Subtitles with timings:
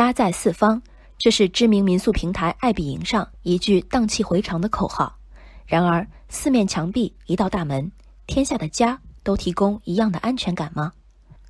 [0.00, 0.80] 家在四方，
[1.18, 5.18] 这是知名民宿平台爱彼迎上一句荡气回肠的口号。
[5.66, 7.92] 然而，四面墙壁一道大门，
[8.26, 10.92] 天下的家都提供一样的安全感吗？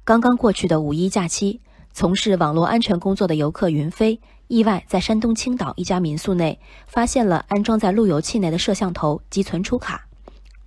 [0.03, 1.61] 刚刚过去的五一假期，
[1.93, 10.05] 从事网络安全工作的游客云飞意外在山东青岛一家民宿内发现了安装在路由器内的摄像头及存储卡，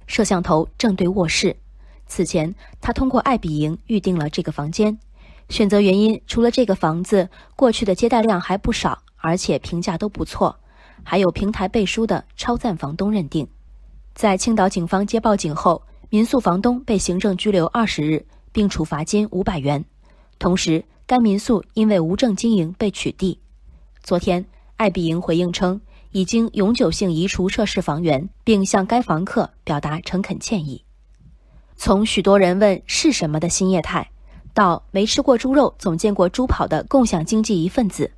[0.07, 1.53] 摄像头正对卧室。
[2.07, 4.97] 此前，他通过爱彼迎预定了这个房间。
[5.49, 10.57] 选择原因除了这个房子过去的接待量还不少，而且评价都不错，
[11.03, 13.47] 还有平台背书的超赞房东认定。
[14.13, 19.83] 在青岛警方接报警后，民宿房东被行政拘留二十日，并处罚金五百元。
[20.39, 23.37] 同时，该民宿因为无证经营被取缔。
[24.01, 24.45] 昨天，
[24.77, 25.79] 爱彼迎回应称，
[26.11, 30.83] 已经永久性移除涉事房源，并向该房客表达诚恳歉意。
[31.75, 34.09] 从许多人问是什么的新业态。
[34.55, 38.09] 到没吃过猪肉，总见过猪跑的共享经济一份子，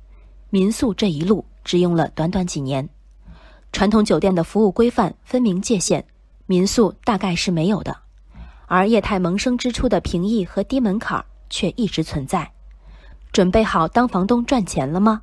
[0.50, 2.88] 民宿这一路只用了短短几年。
[3.72, 6.04] 传统酒店的服务规范分明界限，
[6.46, 7.96] 民宿大概是没有的。
[8.66, 12.48] 而业态萌生之初的平易和低门槛却一直存在。
[13.32, 15.22] 准备好当房东赚钱了吗？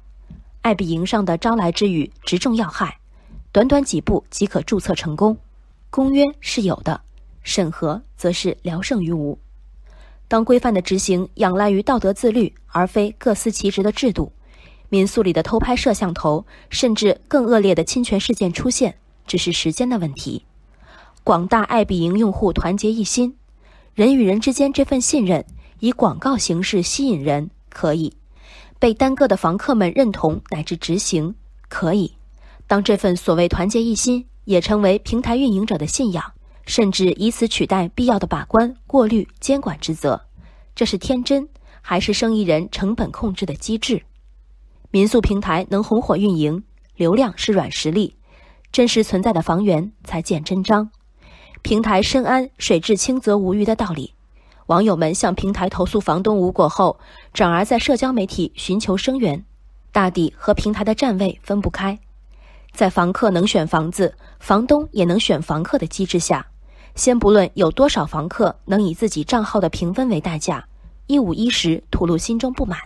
[0.63, 2.99] 爱彼迎上的招来之语直中要害，
[3.53, 5.37] 短短几步即可注册成功。
[5.89, 6.99] 公约是有的，
[7.41, 9.39] 审核则是聊胜于无。
[10.27, 14.31] 当规范的执行仰赖于道德自律，而非各司其职的制度，
[14.89, 18.95] 民宿里的偷拍摄像头，甚至更恶劣的侵权事件出现，
[19.27, 20.43] 只是时间的问题。
[21.23, 23.35] 广大爱彼迎用户团结一心，
[23.93, 25.45] 人与人之间这份信任
[25.79, 28.15] 以广告形式吸引人，可以
[28.79, 31.35] 被单个的房客们认同乃至执行，
[31.69, 32.13] 可以。
[32.67, 36.33] 当这份所谓团结一心也成为平台运营者的信仰。
[36.65, 40.19] 甚至以此取代必要的把关、过滤、监管职责，
[40.73, 41.47] 这是天真
[41.81, 44.03] 还是生意人成本控制的机制？
[44.91, 46.63] 民宿平台能红火运营，
[46.95, 48.15] 流量是软实力，
[48.71, 50.89] 真实存在的房源才见真章。
[51.61, 54.13] 平台深谙水至清则无鱼的道理，
[54.67, 56.97] 网友们向平台投诉房东无果后，
[57.33, 59.43] 转而在社交媒体寻求声援，
[59.91, 61.97] 大抵和平台的站位分不开。
[62.71, 66.45] 在房客能选房子，房东也能选房客的机制下。
[66.95, 70.65] 先不论有多少房客能以自己账号的评分为代价，
[71.07, 72.79] 一五一十吐露心中不满，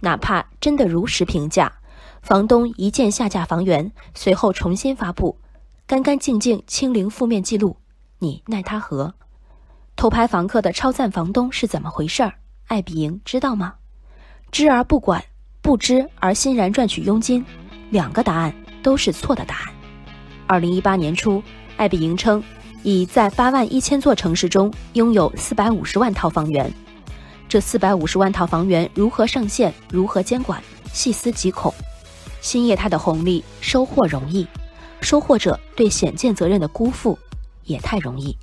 [0.00, 1.72] 哪怕真的如实评价，
[2.20, 5.38] 房东一键下架房源，随后重新发布，
[5.86, 7.76] 干干净净清零负面记录，
[8.18, 9.14] 你奈他何？
[9.94, 12.34] 偷拍房客的超赞房东是怎么回事儿？
[12.66, 13.74] 爱彼迎知道吗？
[14.50, 15.24] 知而不管，
[15.62, 17.44] 不知而欣然赚取佣金，
[17.90, 19.74] 两个答案都是错的答案。
[20.46, 21.40] 二零一八年初，
[21.76, 22.42] 爱彼迎称。
[22.82, 26.72] 已在八万一千座城市中拥有四百五十万套房源，
[27.48, 30.62] 这四百五十万套房源如何上线、如何监管，
[30.92, 31.72] 细思极恐。
[32.40, 34.46] 新业态的红利收获容易，
[35.00, 37.18] 收获者对显见责任的辜负
[37.64, 38.36] 也太容易。